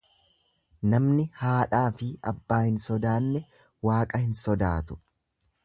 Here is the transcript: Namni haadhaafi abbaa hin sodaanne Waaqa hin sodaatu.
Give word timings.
Namni 0.93 1.25
haadhaafi 1.41 2.09
abbaa 2.33 2.61
hin 2.69 2.81
sodaanne 2.87 3.45
Waaqa 3.89 4.23
hin 4.25 4.35
sodaatu. 4.45 4.99